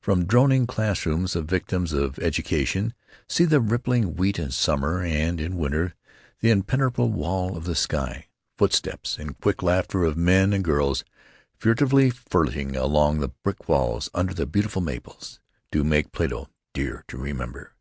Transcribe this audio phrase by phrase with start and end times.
[0.00, 2.92] From droning class rooms the victims of education
[3.28, 5.94] see the rippling wheat in summer; and in winter
[6.40, 8.26] the impenetrable wall of sky.
[8.58, 11.04] Footsteps and quick laughter of men and girls,
[11.54, 15.38] furtively flirting along the brick walls under the beautiful maples,
[15.70, 17.74] do make Plato dear to remember.